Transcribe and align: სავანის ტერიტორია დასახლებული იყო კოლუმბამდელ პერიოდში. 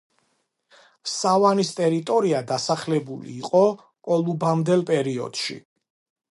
სავანის 1.15 1.73
ტერიტორია 1.81 2.41
დასახლებული 2.53 3.37
იყო 3.43 3.63
კოლუმბამდელ 4.09 4.85
პერიოდში. 4.93 5.63